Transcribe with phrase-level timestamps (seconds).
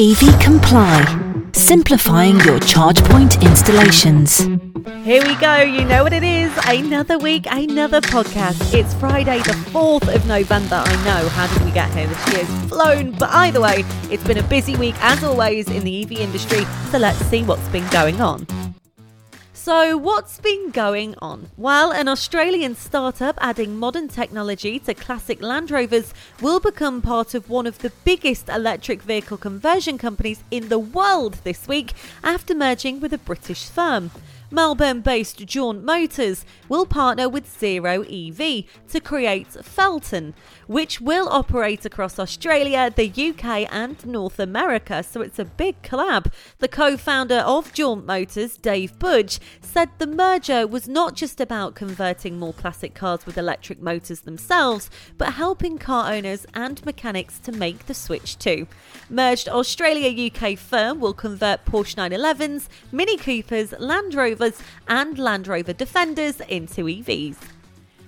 [0.00, 4.38] EV Comply, simplifying your charge point installations.
[5.04, 5.58] Here we go.
[5.58, 6.50] You know what it is.
[6.66, 8.72] Another week, another podcast.
[8.72, 10.76] It's Friday, the 4th of November.
[10.76, 11.28] I know.
[11.28, 12.06] How did we get here?
[12.06, 13.10] This year's flown.
[13.18, 16.64] But either way, it's been a busy week, as always, in the EV industry.
[16.90, 18.46] So let's see what's been going on.
[19.64, 21.52] So, what's been going on?
[21.56, 27.48] Well, an Australian startup adding modern technology to classic Land Rovers will become part of
[27.48, 31.92] one of the biggest electric vehicle conversion companies in the world this week
[32.24, 34.10] after merging with a British firm.
[34.52, 40.34] Melbourne based Jaunt Motors will partner with Zero EV to create Fellten,
[40.66, 45.02] which will operate across Australia, the UK, and North America.
[45.02, 46.30] So it's a big collab.
[46.58, 51.74] The co founder of Jaunt Motors, Dave Budge, said the merger was not just about
[51.74, 57.52] converting more classic cars with electric motors themselves, but helping car owners and mechanics to
[57.52, 58.66] make the switch too.
[59.08, 65.46] Merged Australia UK firm will convert Porsche 911s, Mini Coopers, Land Rovers, Rovers and Land
[65.46, 67.36] Rover Defenders into EVs.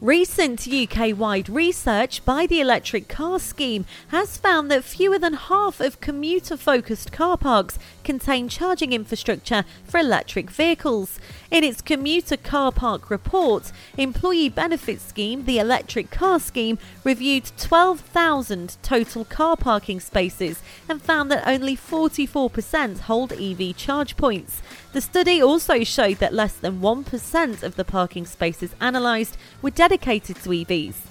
[0.00, 5.80] Recent UK wide research by the Electric Car Scheme has found that fewer than half
[5.80, 7.80] of commuter focused car parks
[8.10, 11.20] contain charging infrastructure for electric vehicles.
[11.48, 18.78] In its commuter car park report, Employee Benefit Scheme, the Electric Car Scheme, reviewed 12,000
[18.82, 24.60] total car parking spaces and found that only 44% hold EV charge points.
[24.92, 30.34] The study also showed that less than 1% of the parking spaces analysed were dedicated
[30.42, 31.09] to EVs.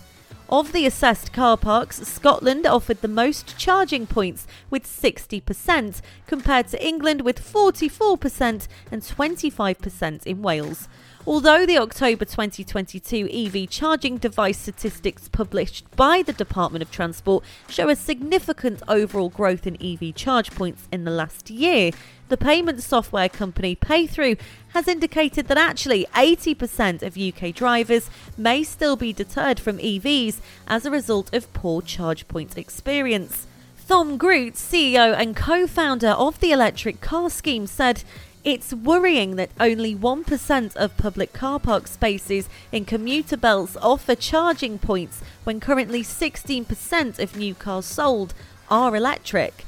[0.52, 6.84] Of the assessed car parks, Scotland offered the most charging points with 60%, compared to
[6.84, 10.88] England with 44% and 25% in Wales.
[11.30, 17.88] Although the October 2022 EV charging device statistics published by the Department of Transport show
[17.88, 21.92] a significant overall growth in EV charge points in the last year,
[22.30, 28.96] the payment software company Paythru has indicated that actually 80% of UK drivers may still
[28.96, 30.38] be deterred from EVs
[30.68, 33.46] as a result of poor charge point experience.
[33.90, 38.04] Thom Groot, CEO and co founder of the electric car scheme, said
[38.44, 44.80] it's worrying that only 1% of public car park spaces in commuter belts offer charging
[44.80, 48.34] points when currently 16% of new cars sold
[48.70, 49.66] are electric.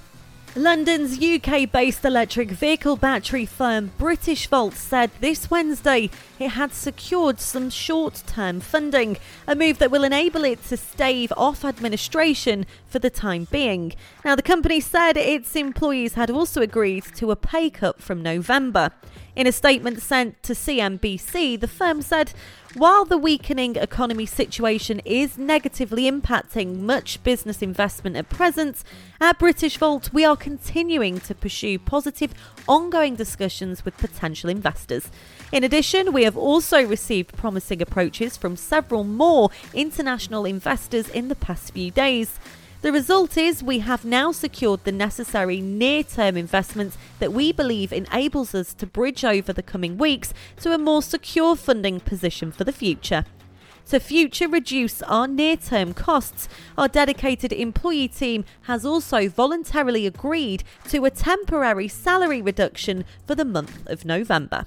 [0.56, 7.40] London's UK based electric vehicle battery firm British Britishvolt said this Wednesday it had secured
[7.40, 9.16] some short term funding,
[9.48, 13.94] a move that will enable it to stave off administration for the time being.
[14.26, 18.92] Now, the company said its employees had also agreed to a pay cut from November.
[19.34, 22.34] In a statement sent to CNBC, the firm said,
[22.76, 28.84] while the weakening economy situation is negatively impacting much business investment at present,
[29.22, 32.34] at Britishvolt we are continuing to pursue positive
[32.68, 35.10] ongoing discussions with potential investors.
[35.54, 41.36] In addition, we have also received promising approaches from several more international investors in the
[41.36, 42.38] past few days.
[42.82, 47.94] The result is we have now secured the necessary near term investments that we believe
[47.94, 52.64] enables us to bridge over the coming weeks to a more secure funding position for
[52.64, 53.26] the future.
[53.90, 60.64] To future reduce our near term costs, our dedicated employee team has also voluntarily agreed
[60.90, 64.66] to a temporary salary reduction for the month of November.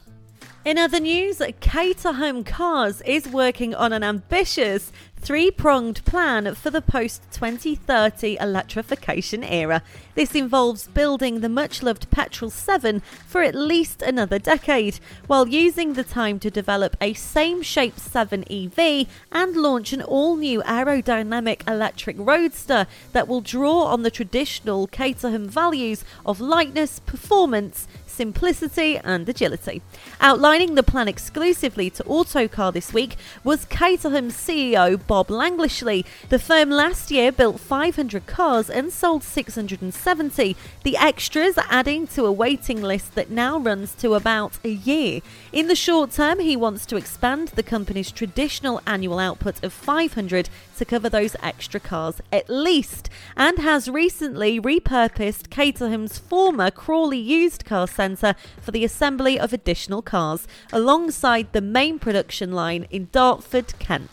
[0.65, 4.93] In other news, Caterham Cars is working on an ambitious
[5.25, 9.83] three pronged plan for the post 2030 electrification era.
[10.15, 15.95] This involves building the much loved Petrol 7 for at least another decade, while using
[15.95, 21.67] the time to develop a same shape 7 EV and launch an all new aerodynamic
[21.67, 29.29] electric roadster that will draw on the traditional Caterham values of lightness, performance, simplicity, and
[29.29, 29.83] agility.
[30.21, 36.05] Outlining the plan exclusively to Autocar this week was Caterham CEO Bob Laishley.
[36.29, 42.33] The firm last year built 500 cars and sold 670, the extras adding to a
[42.33, 45.21] waiting list that now runs to about a year.
[45.53, 50.49] In the short term, he wants to expand the company's traditional annual output of 500
[50.79, 57.65] to cover those extra cars at least, and has recently repurposed Caterham's former Crawley used
[57.65, 63.79] car centre for the assembly of additional cars alongside the main production line in Dartford,
[63.79, 64.11] Kent.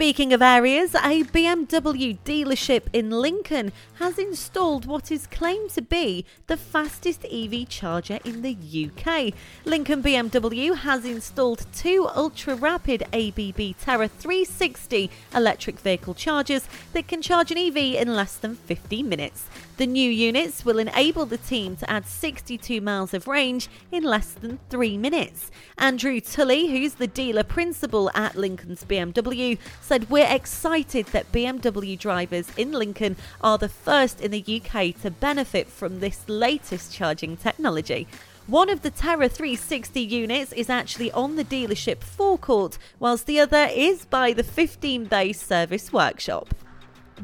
[0.00, 6.24] Speaking of areas, a BMW dealership in Lincoln has installed what is claimed to be
[6.46, 9.34] the fastest EV charger in the UK.
[9.66, 17.20] Lincoln BMW has installed two ultra rapid ABB Terra 360 electric vehicle chargers that can
[17.20, 19.48] charge an EV in less than 50 minutes.
[19.76, 24.32] The new units will enable the team to add 62 miles of range in less
[24.32, 25.50] than three minutes.
[25.78, 29.58] Andrew Tully, who's the dealer principal at Lincoln's BMW,
[29.90, 35.10] said, We're excited that BMW drivers in Lincoln are the first in the UK to
[35.10, 38.06] benefit from this latest charging technology.
[38.46, 43.68] One of the Terra 360 units is actually on the dealership forecourt, whilst the other
[43.68, 46.54] is by the 15 bay service workshop.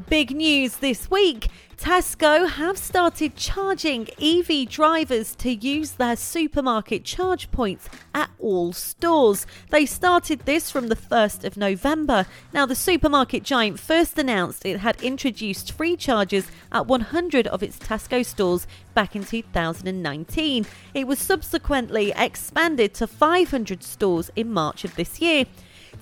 [0.05, 7.51] Big news this week Tesco have started charging EV drivers to use their supermarket charge
[7.51, 9.45] points at all stores.
[9.69, 12.25] They started this from the 1st of November.
[12.53, 17.77] Now, the supermarket giant first announced it had introduced free charges at 100 of its
[17.77, 20.65] Tesco stores back in 2019.
[20.93, 25.45] It was subsequently expanded to 500 stores in March of this year.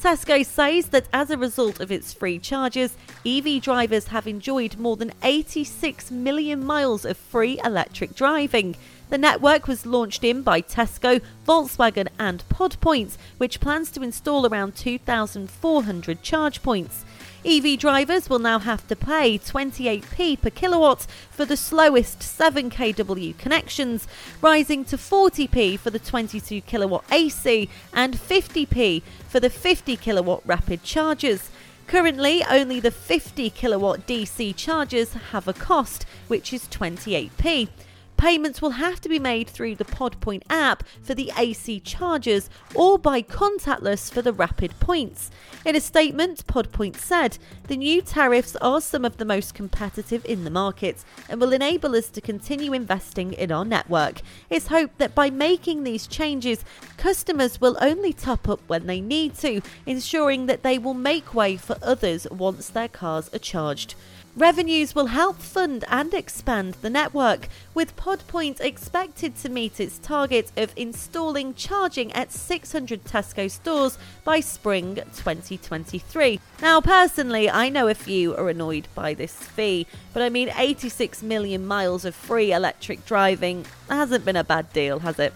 [0.01, 2.95] Tesco says that as a result of its free charges,
[3.25, 8.75] EV drivers have enjoyed more than 86 million miles of free electric driving.
[9.09, 14.45] The network was launched in by Tesco, Volkswagen, and Pod Points, which plans to install
[14.45, 17.05] around 2,400 charge points.
[17.45, 23.37] EV drivers will now have to pay 28p per kilowatt for the slowest 7 kW
[23.37, 24.07] connections,
[24.41, 30.81] rising to 40p for the 22 kilowatt AC and 50p for the 50 kilowatt rapid
[30.81, 31.51] chargers.
[31.85, 37.69] Currently, only the 50 kilowatt DC chargers have a cost, which is 28p.
[38.17, 42.97] Payments will have to be made through the PodPoint app for the AC chargers or
[42.97, 45.29] by contactless for the rapid points.
[45.65, 50.43] In a statement, PodPoint said the new tariffs are some of the most competitive in
[50.43, 54.21] the market and will enable us to continue investing in our network.
[54.49, 56.63] It's hoped that by making these changes,
[56.97, 61.57] customers will only top up when they need to, ensuring that they will make way
[61.57, 63.95] for others once their cars are charged.
[64.37, 70.51] Revenues will help fund and expand the network, with PodPoint expected to meet its target
[70.57, 76.41] of installing charging at 600 Tesco stores by spring 2023.
[76.61, 81.23] Now, personally, I know a few are annoyed by this fee, but I mean, 86
[81.23, 85.33] million miles of free electric driving hasn't been a bad deal, has it?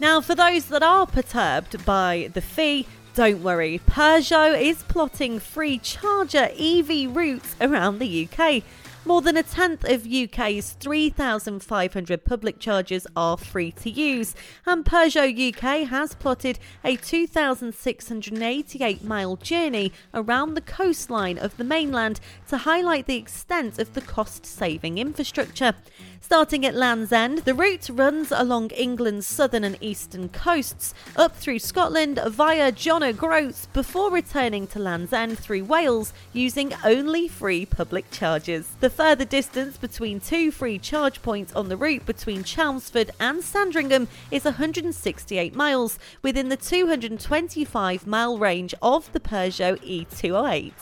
[0.00, 5.78] Now, for those that are perturbed by the fee, don't worry, Peugeot is plotting free
[5.78, 8.62] charger EV routes around the UK.
[9.06, 14.34] More than a tenth of UK's 3,500 public chargers are free to use,
[14.66, 22.18] and Peugeot UK has plotted a 2,688 mile journey around the coastline of the mainland
[22.48, 25.74] to highlight the extent of the cost saving infrastructure.
[26.20, 31.60] Starting at Land's End, the route runs along England's southern and eastern coasts, up through
[31.60, 38.10] Scotland via John O'Groats before returning to Land's End through Wales using only free public
[38.10, 38.70] chargers.
[38.80, 44.08] The further distance between two free charge points on the route between Chelmsford and Sandringham
[44.30, 50.72] is 168 miles within the 225 mile range of the Peugeot E208.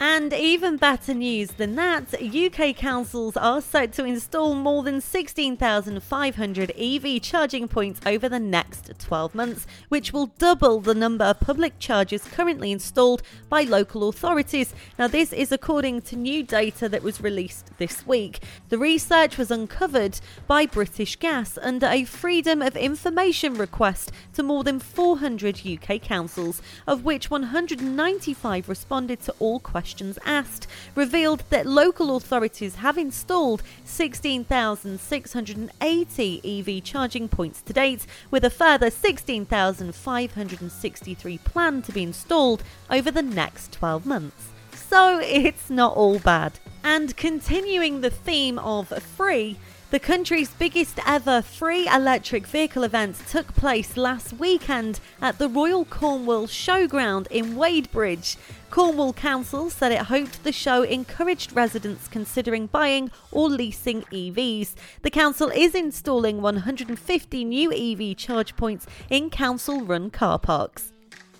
[0.00, 6.72] And even better news than that, UK councils are set to install more than 16,500
[6.76, 11.78] EV charging points over the next 12 months, which will double the number of public
[11.78, 14.74] chargers currently installed by local authorities.
[14.98, 18.42] Now, this is according to new data that was released this week.
[18.70, 20.18] The research was uncovered
[20.48, 26.60] by British Gas under a Freedom of Information request to more than 400 UK councils,
[26.86, 33.62] of which 195 responded to all questions questions asked revealed that local authorities have installed
[33.84, 43.10] 16,680 EV charging points to date, with a further 16,563 planned to be installed over
[43.10, 44.52] the next 12 months.
[44.72, 46.58] So it's not all bad.
[46.82, 49.58] And continuing the theme of free,
[49.94, 55.84] the country's biggest ever free electric vehicle event took place last weekend at the Royal
[55.84, 58.36] Cornwall Showground in Wadebridge.
[58.72, 64.74] Cornwall Council said it hoped the show encouraged residents considering buying or leasing EVs.
[65.02, 70.93] The council is installing 150 new EV charge points in council run car parks.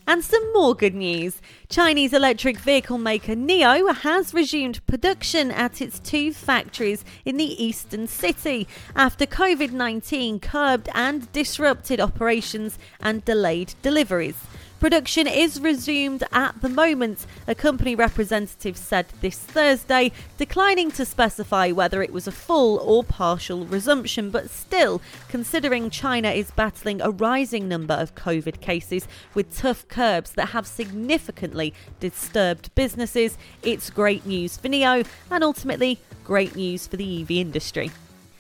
[0.06, 1.40] And some more good news.
[1.70, 8.06] Chinese electric vehicle maker NIO has resumed production at its two factories in the eastern
[8.06, 14.36] city after COVID 19 curbed and disrupted operations and delayed deliveries.
[14.80, 21.70] Production is resumed at the moment, a company representative said this Thursday, declining to specify
[21.70, 24.30] whether it was a full or partial resumption.
[24.30, 30.32] But still, considering China is battling a rising number of COVID cases with tough curbs
[30.32, 36.96] that have significantly disturbed businesses, it's great news for NIO and ultimately great news for
[36.96, 37.90] the EV industry.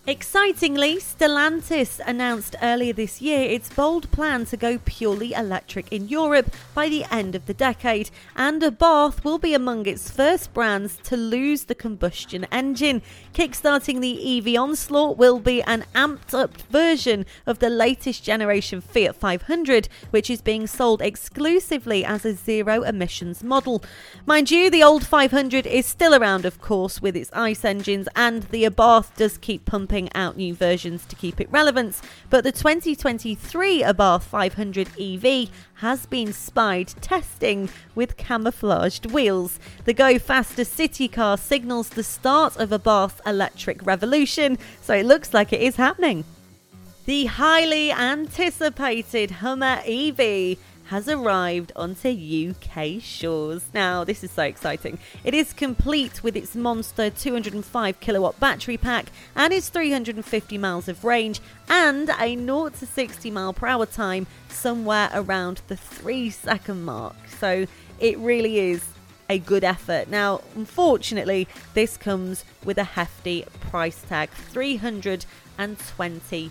[0.06, 6.54] Excitingly, Stellantis announced earlier this year its bold plan to go purely electric in Europe
[6.74, 11.16] by the end of the decade, and Abarth will be among its first brands to
[11.16, 13.00] lose the combustion engine.
[13.32, 19.16] Kickstarting the EV onslaught will be an amped up version of the latest generation Fiat
[19.16, 23.82] 500, which is being sold exclusively as a zero emissions model.
[24.26, 28.42] Mind you, the old 500 is still around, of course, with its ICE engines, and
[28.44, 32.50] the Abarth does keep pumping pumping out new versions to keep it relevant, but the
[32.50, 39.60] 2023 Abarth 500 EV has been spied testing with camouflaged wheels.
[39.84, 45.06] The Go Faster city car signals the start of a Abarth's electric revolution, so it
[45.06, 46.24] looks like it is happening.
[47.04, 53.64] The highly anticipated Hummer EV has arrived onto UK shores.
[53.72, 54.98] Now, this is so exciting.
[55.24, 61.04] It is complete with its monster 205 kilowatt battery pack and its 350 miles of
[61.04, 66.84] range and a 0 to 60 mile per hour time somewhere around the 3 second
[66.84, 67.16] mark.
[67.38, 67.66] So,
[67.98, 68.84] it really is
[69.28, 70.08] a good effort.
[70.08, 76.50] Now, unfortunately, this comes with a hefty price tag 320k.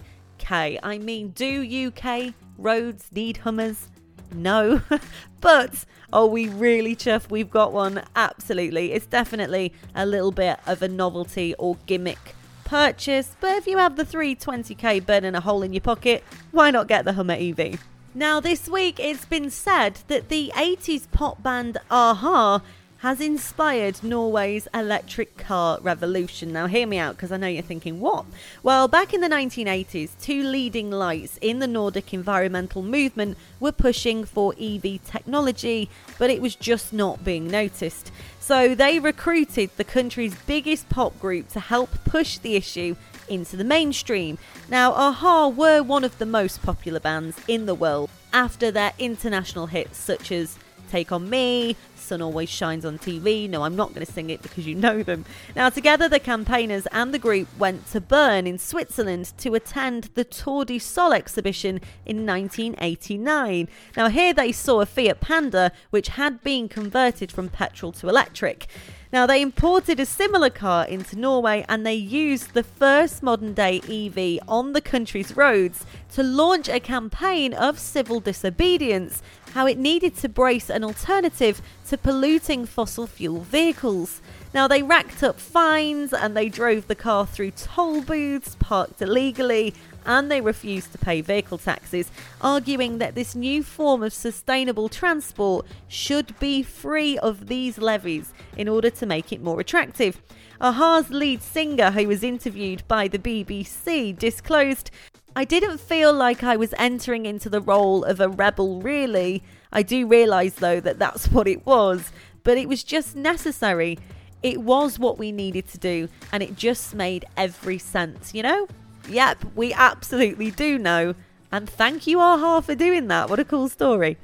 [0.82, 3.88] I mean, do UK roads need Hummers?
[4.34, 4.82] No.
[5.42, 8.04] but are we really chuffed we've got one?
[8.16, 8.94] Absolutely.
[8.94, 13.98] It's definitely a little bit of a novelty or gimmick purchase, but if you have
[13.98, 17.80] the 320k burning a hole in your pocket, why not get the Hummer EV?
[18.16, 22.62] Now, this week it's been said that the 80s pop band a-ha
[23.04, 26.54] has inspired Norway's electric car revolution.
[26.54, 28.26] Now, hear me out because I know you're thinking, what?
[28.64, 34.24] Well, back in the 1980s, two leading lights in the Nordic environmental movement were pushing
[34.24, 38.10] for EV technology, but it was just not being noticed.
[38.40, 42.96] So they recruited the country's biggest pop group to help push the issue
[43.28, 44.38] into the mainstream.
[44.70, 49.66] Now, a-ha were one of the most popular bands in the world after their international
[49.68, 50.58] hits such as
[50.94, 53.50] Take On Me, Sun Always Shines on TV.
[53.50, 55.26] No, I'm not going to sing it because you know them.
[55.56, 60.24] Now, together, the campaigners and the group went to Bern in Switzerland to attend the
[60.24, 63.70] Tour du Sol exhibition in 1989.
[63.98, 68.68] Now, here they saw a Fiat Panda which had been converted from petrol to electric.
[69.14, 73.80] Now, they imported a similar car into Norway and they used the first modern day
[73.88, 79.22] EV on the country's roads to launch a campaign of civil disobedience,
[79.54, 84.20] how it needed to brace an alternative to polluting fossil fuel vehicles.
[84.54, 89.74] Now, they racked up fines and they drove the car through toll booths, parked illegally,
[90.06, 95.66] and they refused to pay vehicle taxes, arguing that this new form of sustainable transport
[95.88, 100.22] should be free of these levies in order to make it more attractive.
[100.60, 104.92] a-ha's lead singer, who was interviewed by the BBC, disclosed
[105.36, 109.44] I didn't feel like I was entering into the role of a rebel, really.
[109.72, 112.12] I do realise, though, that that's what it was,
[112.44, 113.98] but it was just necessary.
[114.44, 118.68] It was what we needed to do, and it just made every sense, you know?
[119.10, 121.16] Yep, we absolutely do know.
[121.52, 123.30] And thank you, a-ha, for doing that.
[123.30, 124.18] What a cool story.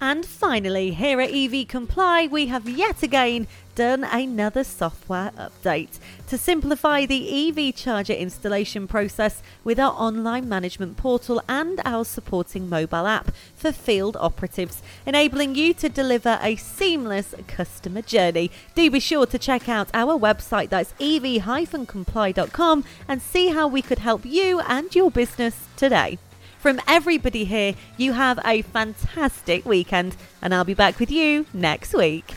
[0.00, 6.36] And finally, here at EV Comply, we have yet again done another software update to
[6.36, 13.06] simplify the EV charger installation process with our online management portal and our supporting mobile
[13.06, 18.50] app for field operatives, enabling you to deliver a seamless customer journey.
[18.74, 24.00] Do be sure to check out our website that's ev-comply.com and see how we could
[24.00, 26.18] help you and your business today.
[26.58, 31.94] From everybody here, you have a fantastic weekend, and I'll be back with you next
[31.94, 32.34] week.